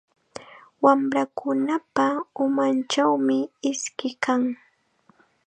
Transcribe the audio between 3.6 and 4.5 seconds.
iski kan.